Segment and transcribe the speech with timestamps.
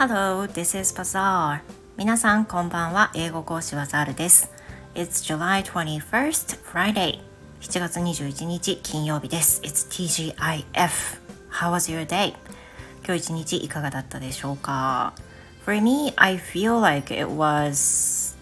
[0.00, 1.60] Hello, this is Bazaar.
[1.98, 3.10] 皆さんこんばんは。
[3.14, 4.50] 英語講師はザールです。
[4.94, 7.20] It's July 21st, Friday.
[7.60, 9.60] 7月21日金曜日です。
[9.60, 11.20] It's TGIF.
[11.50, 12.34] How was your day?
[13.04, 15.12] 今日一日いかがだったでしょうか
[15.66, 18.34] For me, I feel like it was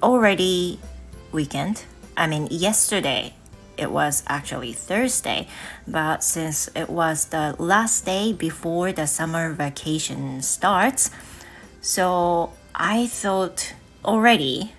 [0.00, 0.80] already
[1.32, 1.86] weekend.
[2.16, 3.34] I mean, yesterday
[3.77, 5.47] it was actually Thursday,
[5.87, 11.09] but since it was the last day before the summer vacation starts,
[11.81, 14.73] so I thought already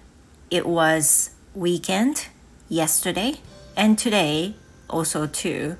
[0.50, 2.28] it was weekend
[2.68, 3.34] yesterday
[3.76, 4.54] and today
[4.88, 5.76] also too.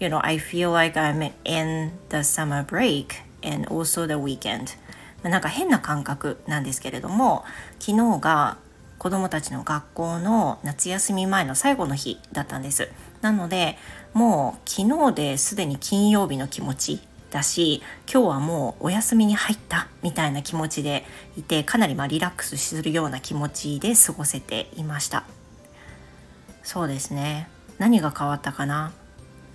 [0.00, 4.76] You know, I feel like I'm in the summer break and also the weekend.
[5.22, 7.44] なんか変な感覚なんですけれども
[7.78, 8.58] 昨日が
[8.99, 12.89] 子どもたちの学校の夏休み前の最後の日だったんです。
[13.21, 13.77] なので
[14.13, 16.99] もう昨日ですでに金曜日の気持ち
[17.31, 17.81] だし
[18.11, 21.05] 今日はもうお休みに入ったみたいな気持ちで
[21.37, 25.23] いてかなりまリラックスするような気持ちで過ごせていました。
[26.63, 27.47] そうですね。
[27.77, 28.91] 何が変わったかな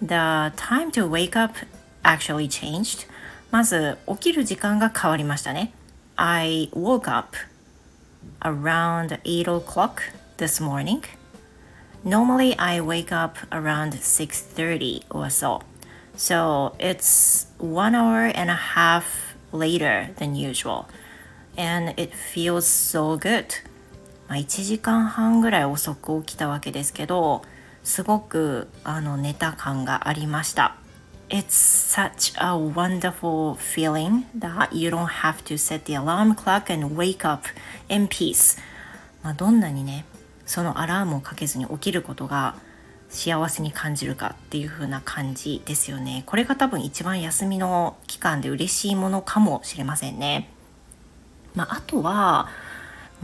[0.01, 0.15] ？The
[0.57, 1.55] time to wake up
[2.03, 3.07] actually changed.
[3.51, 5.73] まず起きる時間が変わりましたね。
[6.17, 7.37] I woke up
[8.44, 10.04] around 8 o'clock
[10.38, 11.04] this morning.
[12.04, 15.62] Normally I wake up around 6:30 or so.
[16.16, 20.88] So it's one hour and a half later than usual.
[21.58, 23.46] And it feels so good.
[24.28, 27.42] まあ、1時間半ぐらい遅く起きたわけですけど
[27.84, 30.76] すごくあの寝た感がありました。
[31.31, 36.97] It's such a wonderful feeling that you don't have to set the alarm clock and
[36.97, 37.47] wake up
[37.89, 38.59] in peace.
[39.23, 40.05] まあ、どんなにね、
[40.45, 42.57] そのアラームをかけずに起きることが
[43.09, 46.25] 幸せに感じるかっていう風な感じですよね。
[46.27, 50.51] これが多分一番休みの期間で嬉しいものかもしれませんね。
[51.55, 52.49] まあ、あとは、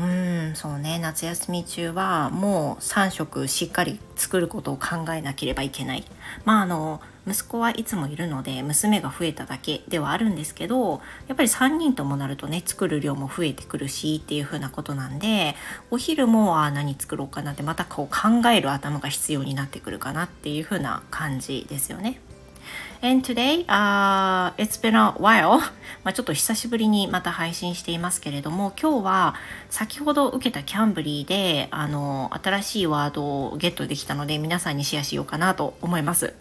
[0.01, 6.05] うんそうね夏休み中はもう3食しっかり作ることを考えなければいけない
[6.47, 15.55] まああの息子はいつもいるので娘が増えただけではあるんですけどやっぱり3人ともなるとね作る量も増えてくるしっていう風なことなんで
[15.91, 22.21] お昼もあ何作ろうかなってまたこう考える頭が必要になってくるかなっていう風な感じですよね。
[23.03, 25.61] And today, uh, it's been a while.
[26.05, 29.35] まあちょっと久しぶりにまた配信していますけれども、今日は
[29.71, 36.35] 先ほど受けたキャンブリーで、あの、新しいワードをゲットできたので、皆さんにシェアしようかなと思います。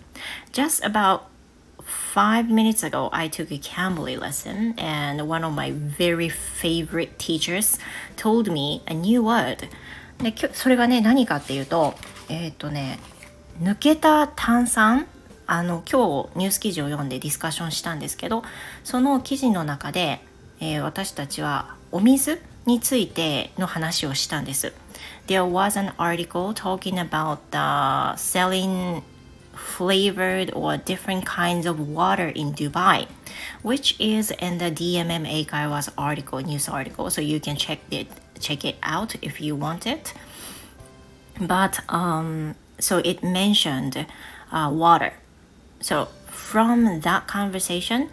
[0.51, 1.22] Just about
[2.13, 7.79] five minutes ago, I took a Cambly lesson, and one of my very favorite teachers
[8.18, 9.69] told me a new word.
[10.22, 11.95] でそれがね、何かっていうと、
[12.28, 13.00] えっ、ー、とね、
[13.62, 15.07] 抜けた炭酸
[15.52, 18.44] あの今日ニュース記事を読んでディスカッションしたんですけど
[18.84, 20.22] その記事の中で、
[20.60, 24.74] えー、私たちはお水についての話をしたんです。
[25.26, 29.02] There was an article talking about the selling
[29.56, 33.08] flavored or different kinds of water in Dubai,
[33.64, 38.08] which is in the DMMA Kaiwa's article, news article, so you can check it
[38.40, 40.14] check it out if you want it.
[41.42, 44.06] But um, so it mentioned
[44.52, 45.14] uh, water.
[45.81, 48.09] So, from that conversation,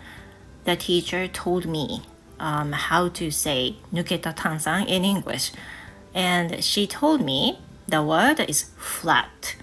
[0.65, 2.03] the teacher told me
[2.39, 5.53] um, how to say nuketa tansan in English.
[6.15, 9.59] And she told me the word is flat.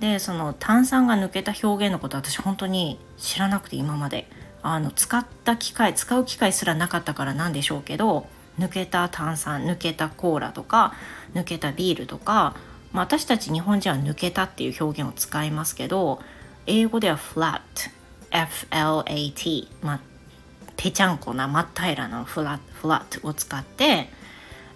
[0.00, 4.26] で、その炭酸が抜けた表現のこと私本当に知らなくて今まで。
[4.62, 8.26] あの使った機会使う機会すらなかったからなんでしょうけど
[8.58, 10.94] 抜けた炭酸抜けたコーラとか
[11.34, 12.54] 抜けたビールとか、
[12.92, 16.20] まあ、私たち日本人は抜けたっていう表現を使いますけど
[16.69, 17.59] 英語では flat
[18.31, 19.99] F-L-A-T まあ
[20.77, 24.09] ぺちゃんこな真っ平らなフラフラットを使って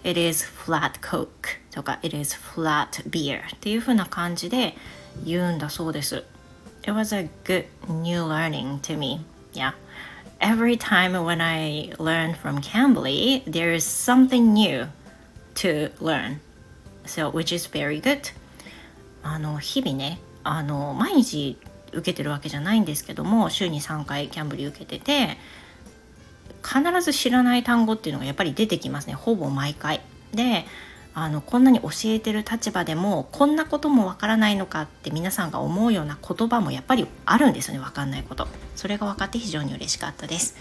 [0.03, 1.27] It is flat coke
[1.72, 4.75] とか It is flat beer っていう風な感じで
[5.25, 6.23] 言うんだそうです
[6.83, 9.74] It was a good new learning to me yeah
[10.39, 14.88] every time when I learn from Cambly there is something new
[15.56, 16.39] to learn
[17.06, 18.33] so which is very good
[19.21, 21.57] あの日々ねあの毎日
[21.94, 25.38] 受けてるわけじゃないんですけども週に3回キャンブリー受けてて
[26.62, 29.12] 必ず知らない単語っていうのがやっぱり出てきますね。
[29.12, 30.00] ほぼ毎回。
[30.32, 30.64] で
[31.17, 37.81] あのこんなに教えてる立場でもこんなこともわからないのかって皆さんが思うような言葉もやっぱりあるんですよね。
[37.81, 38.49] わかんないこと。
[38.75, 40.56] それが分かって非常に嬉しかったです。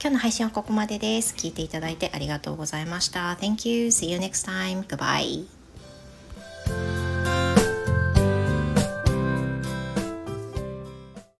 [0.00, 1.34] 今日の配信はここまでです。
[1.34, 3.32] 聞いていただいてありがとうございました。
[3.40, 3.86] Thank you.
[3.86, 4.82] See you next time.
[4.82, 5.63] Goodbye.